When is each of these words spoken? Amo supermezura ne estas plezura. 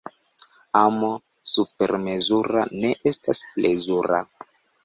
Amo 0.79 1.09
supermezura 1.51 2.65
ne 2.81 2.93
estas 3.13 3.43
plezura. 3.53 4.27